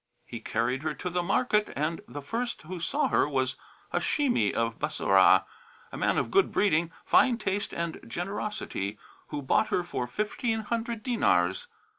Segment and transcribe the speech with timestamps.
[0.25, 3.55] He carried her to the market and the first who saw her was
[3.93, 5.45] a Hashimi[FN#37] of Bassorah,
[5.91, 11.03] a man of good breeding, fine taste and generosity, who bought her for fifteen hundred
[11.03, 11.67] dinars.